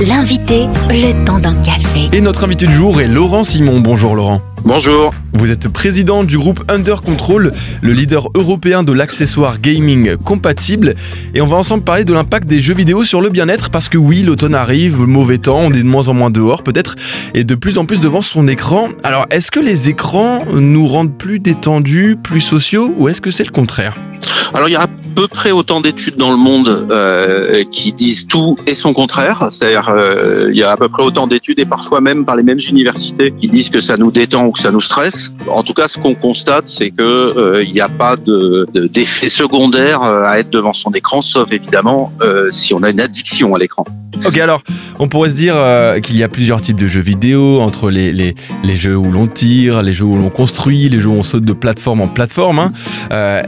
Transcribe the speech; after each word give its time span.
L'invité, 0.00 0.66
le 0.90 1.24
temps 1.24 1.40
d'un 1.40 1.56
café. 1.60 2.08
Et 2.12 2.20
notre 2.20 2.44
invité 2.44 2.66
du 2.66 2.72
jour 2.72 3.00
est 3.00 3.08
Laurent 3.08 3.42
Simon. 3.42 3.80
Bonjour 3.80 4.14
Laurent. 4.14 4.40
Bonjour. 4.64 5.10
Vous 5.32 5.50
êtes 5.50 5.66
président 5.66 6.22
du 6.22 6.38
groupe 6.38 6.62
Under 6.68 7.02
Control, 7.02 7.52
le 7.82 7.92
leader 7.92 8.28
européen 8.36 8.84
de 8.84 8.92
l'accessoire 8.92 9.60
gaming 9.60 10.16
compatible. 10.16 10.94
Et 11.34 11.40
on 11.40 11.48
va 11.48 11.56
ensemble 11.56 11.82
parler 11.82 12.04
de 12.04 12.12
l'impact 12.14 12.46
des 12.46 12.60
jeux 12.60 12.74
vidéo 12.74 13.02
sur 13.02 13.20
le 13.20 13.28
bien-être 13.28 13.70
parce 13.70 13.88
que 13.88 13.98
oui, 13.98 14.22
l'automne 14.22 14.54
arrive, 14.54 15.00
le 15.00 15.06
mauvais 15.06 15.38
temps, 15.38 15.58
on 15.58 15.72
est 15.72 15.82
de 15.82 15.82
moins 15.82 16.06
en 16.06 16.14
moins 16.14 16.30
dehors 16.30 16.62
peut-être, 16.62 16.94
et 17.34 17.42
de 17.42 17.56
plus 17.56 17.76
en 17.76 17.84
plus 17.84 17.98
devant 17.98 18.22
son 18.22 18.46
écran. 18.46 18.90
Alors 19.02 19.26
est-ce 19.30 19.50
que 19.50 19.58
les 19.58 19.88
écrans 19.88 20.44
nous 20.52 20.86
rendent 20.86 21.18
plus 21.18 21.40
détendus, 21.40 22.16
plus 22.22 22.40
sociaux, 22.40 22.94
ou 22.98 23.08
est-ce 23.08 23.20
que 23.20 23.32
c'est 23.32 23.44
le 23.44 23.50
contraire? 23.50 23.96
Alors 24.54 24.68
il 24.68 24.72
y 24.72 24.76
a 24.76 24.82
à 24.82 24.88
peu 25.14 25.28
près 25.28 25.50
autant 25.50 25.80
d'études 25.80 26.16
dans 26.16 26.30
le 26.30 26.36
monde 26.36 26.86
euh, 26.90 27.64
qui 27.70 27.92
disent 27.92 28.26
tout 28.26 28.56
et 28.66 28.74
son 28.74 28.92
contraire. 28.92 29.48
C'est-à-dire 29.50 29.88
euh, 29.88 30.48
il 30.50 30.58
y 30.58 30.62
a 30.62 30.70
à 30.70 30.76
peu 30.76 30.88
près 30.88 31.02
autant 31.02 31.26
d'études 31.26 31.58
et 31.58 31.66
parfois 31.66 32.00
même 32.00 32.24
par 32.24 32.36
les 32.36 32.42
mêmes 32.42 32.60
universités 32.68 33.32
qui 33.32 33.48
disent 33.48 33.70
que 33.70 33.80
ça 33.80 33.96
nous 33.96 34.10
détend 34.10 34.46
ou 34.46 34.52
que 34.52 34.60
ça 34.60 34.70
nous 34.70 34.80
stresse. 34.80 35.32
En 35.48 35.62
tout 35.62 35.74
cas, 35.74 35.88
ce 35.88 35.98
qu'on 35.98 36.14
constate, 36.14 36.68
c'est 36.68 36.90
que 36.90 37.02
euh, 37.02 37.64
il 37.64 37.72
n'y 37.72 37.80
a 37.80 37.88
pas 37.88 38.16
de, 38.16 38.66
d'effet 38.72 39.28
secondaire 39.28 40.02
à 40.02 40.38
être 40.38 40.50
devant 40.50 40.72
son 40.72 40.90
écran, 40.92 41.22
sauf 41.22 41.52
évidemment 41.52 42.12
si 42.52 42.74
on 42.74 42.82
a 42.82 42.90
une 42.90 43.00
addiction 43.00 43.54
à 43.54 43.58
l'écran. 43.58 43.84
Ok, 44.26 44.38
alors 44.38 44.62
on 44.98 45.08
pourrait 45.08 45.30
se 45.30 45.36
dire 45.36 45.56
qu'il 46.02 46.16
y 46.16 46.22
a 46.22 46.28
plusieurs 46.28 46.60
types 46.60 46.78
de 46.78 46.88
jeux 46.88 47.00
vidéo, 47.00 47.60
entre 47.60 47.90
les, 47.90 48.34
jeux 48.74 48.96
où 48.96 49.10
l'on 49.10 49.26
tire, 49.26 49.82
les 49.82 49.92
jeux 49.92 50.04
où 50.04 50.16
l'on 50.16 50.30
construit, 50.30 50.88
les 50.88 51.00
jeux 51.00 51.08
où 51.08 51.14
on 51.14 51.22
saute 51.22 51.44
de 51.44 51.52
plateforme 51.52 52.00
en 52.00 52.08
plateforme. 52.08 52.58
Hein. 52.58 52.72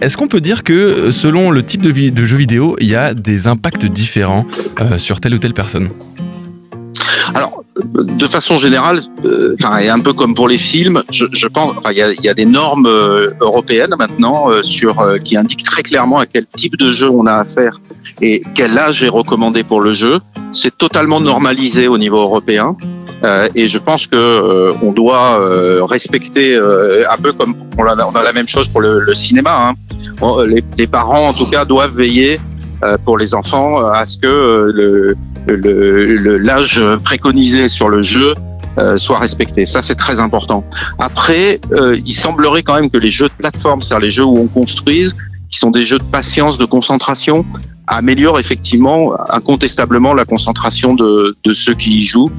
Est-ce 0.00 0.16
qu'on 0.16 0.28
peut 0.28 0.40
dire 0.40 0.64
que 0.64 1.10
selon 1.10 1.50
le 1.50 1.62
type 1.62 1.82
de, 1.82 2.26
jeu 2.26 2.36
vidéo, 2.36 2.76
il 2.80 2.88
y 2.88 2.94
a 2.94 3.14
des 3.14 3.46
impacts 3.46 3.86
différents 3.86 4.46
euh, 4.80 4.98
sur 4.98 5.20
telle 5.20 5.34
ou 5.34 5.38
telle 5.38 5.54
personne? 5.54 5.90
De 7.94 8.26
façon 8.26 8.58
générale, 8.58 9.00
euh, 9.24 9.56
et 9.80 9.88
un 9.88 10.00
peu 10.00 10.12
comme 10.12 10.34
pour 10.34 10.48
les 10.48 10.58
films, 10.58 11.02
je, 11.12 11.46
pense, 11.46 11.76
il 11.90 11.96
y 11.96 12.28
a, 12.28 12.34
des 12.34 12.44
normes 12.44 12.86
euh, 12.86 13.30
européennes 13.40 13.94
maintenant 13.98 14.46
sur 14.62 15.06
qui 15.24 15.36
indiquent 15.36 15.64
très 15.64 15.82
clairement 15.82 16.18
à 16.18 16.26
quel 16.26 16.46
type 16.46 16.76
de 16.76 16.92
jeu 16.92 17.08
on 17.08 17.26
a 17.26 17.34
affaire 17.34 17.80
et 18.20 18.42
quel 18.54 18.78
âge 18.78 19.02
est 19.02 19.08
recommandé 19.08 19.64
pour 19.64 19.80
le 19.80 19.94
jeu. 19.94 20.20
C'est 20.52 20.76
totalement 20.76 21.20
normalisé 21.20 21.88
au 21.88 21.98
niveau 21.98 22.18
européen. 22.18 22.76
Euh, 23.24 23.48
et 23.54 23.66
je 23.66 23.78
pense 23.78 24.06
que 24.06 24.16
euh, 24.16 24.72
on 24.80 24.92
doit 24.92 25.40
euh, 25.40 25.84
respecter 25.84 26.56
un 26.56 27.16
peu 27.20 27.32
comme 27.32 27.56
on 27.76 27.84
a, 27.84 28.06
on 28.06 28.12
a, 28.12 28.22
la 28.22 28.32
même 28.32 28.46
chose 28.46 28.68
pour 28.68 28.80
le, 28.80 29.00
le 29.00 29.14
cinéma. 29.14 29.72
Hein. 30.22 30.44
Les, 30.46 30.62
les, 30.76 30.86
parents, 30.86 31.28
en 31.28 31.32
tout 31.32 31.46
cas, 31.46 31.64
doivent 31.64 31.96
veiller 31.96 32.40
pour 33.04 33.18
les 33.18 33.34
enfants 33.34 33.86
à 33.86 34.06
ce 34.06 34.18
que 34.18 35.16
le 35.46 36.36
l'âge 36.36 36.80
préconisé 37.04 37.68
sur 37.68 37.88
le 37.88 38.02
jeu 38.02 38.34
soit 38.96 39.18
respecté. 39.18 39.64
Ça, 39.64 39.82
c'est 39.82 39.96
très 39.96 40.20
important. 40.20 40.64
Après, 40.98 41.60
il 42.06 42.14
semblerait 42.14 42.62
quand 42.62 42.74
même 42.74 42.90
que 42.90 42.98
les 42.98 43.10
jeux 43.10 43.28
de 43.28 43.32
plateforme, 43.32 43.80
c'est-à-dire 43.80 44.06
les 44.06 44.10
jeux 44.10 44.24
où 44.24 44.38
on 44.38 44.46
construise, 44.46 45.16
qui 45.50 45.58
sont 45.58 45.70
des 45.70 45.82
jeux 45.82 45.98
de 45.98 46.04
patience, 46.04 46.58
de 46.58 46.64
concentration, 46.64 47.44
améliorent 47.88 48.38
effectivement 48.38 49.14
incontestablement 49.30 50.14
la 50.14 50.24
concentration 50.24 50.94
de, 50.94 51.36
de 51.42 51.54
ceux 51.54 51.74
qui 51.74 52.00
y 52.00 52.04
jouent 52.04 52.30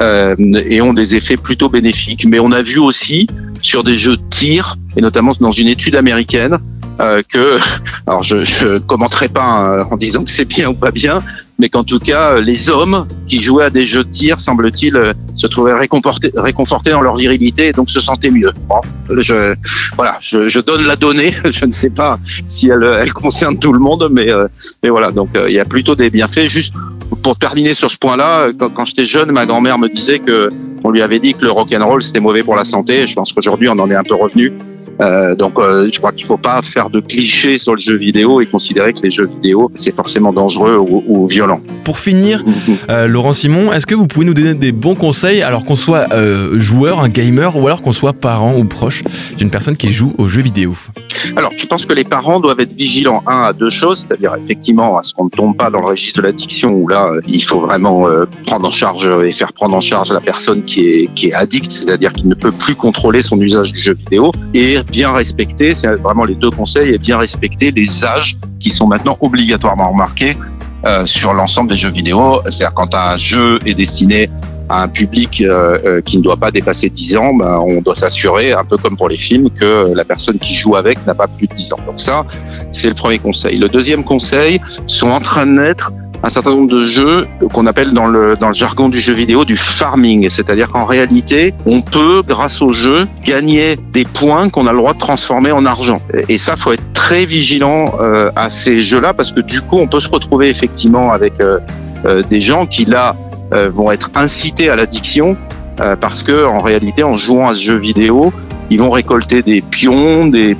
euh, 0.00 0.36
et 0.68 0.80
ont 0.80 0.92
des 0.92 1.16
effets 1.16 1.36
plutôt 1.36 1.68
bénéfiques. 1.68 2.26
Mais 2.28 2.38
on 2.38 2.52
a 2.52 2.62
vu 2.62 2.78
aussi 2.78 3.26
sur 3.62 3.84
des 3.84 3.94
jeux 3.94 4.16
de 4.16 4.22
tir, 4.30 4.76
et 4.96 5.00
notamment 5.00 5.32
dans 5.40 5.50
une 5.50 5.68
étude 5.68 5.96
américaine, 5.96 6.58
euh, 7.00 7.22
que, 7.28 7.58
alors 8.06 8.22
je 8.22 8.36
ne 8.36 8.78
commenterai 8.78 9.28
pas 9.28 9.42
hein, 9.42 9.86
en 9.90 9.96
disant 9.96 10.24
que 10.24 10.30
c'est 10.30 10.44
bien 10.44 10.68
ou 10.68 10.74
pas 10.74 10.90
bien, 10.90 11.18
mais 11.58 11.68
qu'en 11.68 11.84
tout 11.84 11.98
cas, 11.98 12.40
les 12.40 12.70
hommes 12.70 13.06
qui 13.26 13.40
jouaient 13.42 13.64
à 13.64 13.70
des 13.70 13.86
jeux 13.86 14.04
de 14.04 14.10
tir, 14.10 14.40
semble-t-il, 14.40 14.96
euh, 14.96 15.12
se 15.36 15.46
trouvaient 15.46 15.74
réconfortés, 15.74 16.32
réconfortés 16.34 16.90
dans 16.90 17.00
leur 17.00 17.16
virilité 17.16 17.68
et 17.68 17.72
donc 17.72 17.90
se 17.90 18.00
sentaient 18.00 18.30
mieux. 18.30 18.52
Bon, 18.68 18.80
je, 19.16 19.54
voilà, 19.96 20.18
je, 20.20 20.48
je, 20.48 20.60
donne 20.60 20.84
la 20.84 20.96
donnée, 20.96 21.34
je 21.44 21.64
ne 21.64 21.72
sais 21.72 21.90
pas 21.90 22.18
si 22.46 22.68
elle, 22.68 22.88
elle 23.00 23.12
concerne 23.12 23.58
tout 23.58 23.72
le 23.72 23.80
monde, 23.80 24.08
mais, 24.10 24.30
euh, 24.30 24.48
mais 24.82 24.90
voilà, 24.90 25.10
donc 25.12 25.30
il 25.46 25.54
y 25.54 25.60
a 25.60 25.64
plutôt 25.64 25.94
des 25.94 26.10
bienfaits. 26.10 26.48
Juste 26.48 26.74
pour 27.22 27.36
terminer 27.36 27.74
sur 27.74 27.90
ce 27.90 27.96
point-là, 27.96 28.48
quand, 28.58 28.70
quand 28.70 28.84
j'étais 28.84 29.06
jeune, 29.06 29.32
ma 29.32 29.46
grand-mère 29.46 29.78
me 29.78 29.88
disait 29.88 30.18
que 30.18 30.50
on 30.84 30.90
lui 30.90 31.02
avait 31.02 31.18
dit 31.18 31.34
que 31.34 31.44
le 31.44 31.50
rock 31.50 31.72
and 31.72 31.84
roll 31.84 32.02
c'était 32.02 32.20
mauvais 32.20 32.42
pour 32.42 32.54
la 32.54 32.64
santé. 32.64 33.06
Je 33.06 33.14
pense 33.14 33.32
qu'aujourd'hui 33.32 33.68
on 33.68 33.78
en 33.78 33.90
est 33.90 33.96
un 33.96 34.04
peu 34.04 34.14
revenu. 34.14 34.52
Euh, 35.00 35.34
donc 35.34 35.58
euh, 35.58 35.88
je 35.92 35.98
crois 35.98 36.12
qu'il 36.12 36.26
faut 36.26 36.36
pas 36.36 36.60
faire 36.62 36.90
de 36.90 37.00
clichés 37.00 37.58
sur 37.58 37.74
le 37.74 37.80
jeu 37.80 37.96
vidéo 37.96 38.40
et 38.40 38.46
considérer 38.46 38.92
que 38.92 39.00
les 39.02 39.10
jeux 39.10 39.28
vidéo 39.28 39.70
c'est 39.74 39.94
forcément 39.94 40.32
dangereux 40.32 40.76
ou, 40.76 41.04
ou, 41.06 41.26
violent. 41.26 41.60
Pour 41.84 41.98
finir, 41.98 42.44
euh, 42.90 43.06
Laurent 43.06 43.32
Simon, 43.32 43.72
est-ce 43.72 43.86
que 43.86 43.94
vous 43.94 44.06
pouvez 44.06 44.26
nous 44.26 44.34
donner 44.34 44.54
des 44.54 44.72
bons 44.72 44.94
conseils 44.94 45.42
alors 45.42 45.64
qu'on 45.64 45.76
soit 45.76 46.12
euh, 46.12 46.58
joueur, 46.58 47.00
un 47.00 47.08
gamer 47.08 47.56
ou 47.56 47.66
alors 47.66 47.82
qu'on 47.82 47.92
soit 47.92 48.12
parent 48.12 48.56
ou 48.56 48.64
proche 48.64 49.04
d'une 49.36 49.50
personne 49.50 49.76
qui 49.76 49.92
joue 49.92 50.14
aux 50.18 50.28
jeux 50.28 50.42
vidéo? 50.42 50.74
Alors, 51.38 51.52
je 51.56 51.66
pense 51.66 51.86
que 51.86 51.92
les 51.92 52.02
parents 52.02 52.40
doivent 52.40 52.58
être 52.58 52.72
vigilants, 52.72 53.22
un, 53.26 53.44
à 53.44 53.52
deux 53.52 53.70
choses, 53.70 54.00
c'est-à-dire 54.00 54.34
effectivement 54.42 54.98
à 54.98 55.04
ce 55.04 55.14
qu'on 55.14 55.26
ne 55.26 55.30
tombe 55.30 55.56
pas 55.56 55.70
dans 55.70 55.80
le 55.80 55.86
registre 55.86 56.18
de 56.20 56.26
l'addiction, 56.26 56.70
où 56.72 56.88
là, 56.88 57.12
il 57.28 57.44
faut 57.44 57.60
vraiment 57.60 58.08
prendre 58.44 58.66
en 58.66 58.72
charge 58.72 59.04
et 59.24 59.30
faire 59.30 59.52
prendre 59.52 59.76
en 59.76 59.80
charge 59.80 60.12
la 60.12 60.20
personne 60.20 60.64
qui 60.64 60.80
est, 60.88 61.14
qui 61.14 61.32
addict, 61.32 61.70
c'est-à-dire 61.70 62.12
qui 62.12 62.26
ne 62.26 62.34
peut 62.34 62.50
plus 62.50 62.74
contrôler 62.74 63.22
son 63.22 63.40
usage 63.40 63.72
du 63.72 63.80
jeu 63.80 63.94
vidéo, 63.94 64.32
et 64.52 64.78
bien 64.90 65.12
respecter, 65.12 65.74
c'est 65.74 65.94
vraiment 65.94 66.24
les 66.24 66.34
deux 66.34 66.50
conseils, 66.50 66.94
et 66.94 66.98
bien 66.98 67.18
respecter 67.18 67.70
les 67.70 68.04
âges 68.04 68.36
qui 68.58 68.70
sont 68.70 68.88
maintenant 68.88 69.16
obligatoirement 69.20 69.90
remarqués 69.90 70.36
euh, 70.84 71.06
sur 71.06 71.32
l'ensemble 71.34 71.70
des 71.70 71.76
jeux 71.76 71.90
vidéo. 71.90 72.40
C'est-à-dire 72.46 72.74
quand 72.74 72.94
un 72.94 73.16
jeu 73.16 73.58
est 73.64 73.74
destiné 73.74 74.28
un 74.70 74.88
public 74.88 75.40
euh, 75.40 75.78
euh, 75.84 76.00
qui 76.00 76.18
ne 76.18 76.22
doit 76.22 76.36
pas 76.36 76.50
dépasser 76.50 76.88
10 76.88 77.16
ans, 77.16 77.34
ben, 77.34 77.58
on 77.66 77.80
doit 77.80 77.94
s'assurer, 77.94 78.52
un 78.52 78.64
peu 78.64 78.76
comme 78.76 78.96
pour 78.96 79.08
les 79.08 79.16
films, 79.16 79.50
que 79.50 79.92
la 79.94 80.04
personne 80.04 80.38
qui 80.38 80.54
joue 80.54 80.76
avec 80.76 81.04
n'a 81.06 81.14
pas 81.14 81.26
plus 81.26 81.46
de 81.46 81.54
10 81.54 81.72
ans. 81.74 81.80
Donc 81.86 82.00
ça, 82.00 82.24
c'est 82.72 82.88
le 82.88 82.94
premier 82.94 83.18
conseil. 83.18 83.58
Le 83.58 83.68
deuxième 83.68 84.04
conseil, 84.04 84.60
sont 84.86 85.10
en 85.10 85.20
train 85.20 85.46
de 85.46 85.52
naître 85.52 85.92
un 86.22 86.28
certain 86.28 86.50
nombre 86.50 86.70
de 86.70 86.86
jeux 86.86 87.24
qu'on 87.52 87.66
appelle 87.66 87.92
dans 87.92 88.06
le, 88.06 88.36
dans 88.36 88.48
le 88.48 88.54
jargon 88.54 88.88
du 88.88 89.00
jeu 89.00 89.12
vidéo 89.12 89.44
du 89.44 89.56
farming. 89.56 90.28
C'est-à-dire 90.30 90.68
qu'en 90.70 90.84
réalité, 90.84 91.54
on 91.66 91.80
peut, 91.80 92.22
grâce 92.26 92.60
au 92.60 92.72
jeu, 92.72 93.06
gagner 93.24 93.76
des 93.92 94.04
points 94.04 94.48
qu'on 94.48 94.66
a 94.66 94.72
le 94.72 94.78
droit 94.78 94.94
de 94.94 94.98
transformer 94.98 95.52
en 95.52 95.64
argent. 95.64 95.98
Et 96.28 96.38
ça, 96.38 96.56
faut 96.56 96.72
être 96.72 96.92
très 96.92 97.24
vigilant 97.24 97.86
euh, 98.00 98.30
à 98.36 98.50
ces 98.50 98.82
jeux-là 98.82 99.14
parce 99.14 99.32
que 99.32 99.40
du 99.40 99.60
coup, 99.60 99.78
on 99.78 99.86
peut 99.86 100.00
se 100.00 100.08
retrouver 100.08 100.48
effectivement 100.48 101.12
avec 101.12 101.34
euh, 101.40 101.58
euh, 102.04 102.22
des 102.22 102.40
gens 102.40 102.66
qui 102.66 102.84
là 102.84 103.14
vont 103.52 103.90
être 103.90 104.10
incités 104.14 104.70
à 104.70 104.76
l'addiction 104.76 105.36
parce 106.00 106.22
que 106.22 106.44
en 106.44 106.58
réalité, 106.58 107.02
en 107.02 107.14
jouant 107.14 107.48
à 107.48 107.54
ce 107.54 107.62
jeu 107.62 107.76
vidéo, 107.76 108.32
ils 108.70 108.78
vont 108.78 108.90
récolter 108.90 109.42
des 109.42 109.62
pions, 109.62 110.26
des 110.26 110.56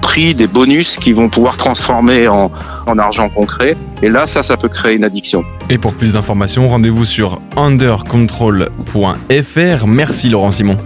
prix, 0.00 0.34
des 0.34 0.46
bonus 0.46 0.96
qui 0.96 1.12
vont 1.12 1.28
pouvoir 1.28 1.56
transformer 1.56 2.28
en, 2.28 2.50
en 2.86 2.98
argent 2.98 3.28
concret. 3.28 3.76
Et 4.02 4.08
là, 4.08 4.26
ça, 4.26 4.42
ça 4.42 4.56
peut 4.56 4.68
créer 4.68 4.96
une 4.96 5.04
addiction. 5.04 5.44
Et 5.68 5.78
pour 5.78 5.92
plus 5.92 6.14
d'informations, 6.14 6.68
rendez-vous 6.68 7.04
sur 7.04 7.40
undercontrol.fr. 7.56 9.86
Merci 9.86 10.30
Laurent 10.30 10.50
Simon. 10.50 10.76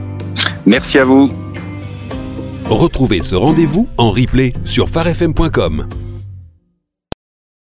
Merci 0.66 0.98
à 0.98 1.04
vous. 1.04 1.30
Retrouvez 2.68 3.22
ce 3.22 3.34
rendez-vous 3.34 3.88
en 3.98 4.10
replay 4.10 4.52
sur 4.64 4.88
farfm.com. 4.88 5.86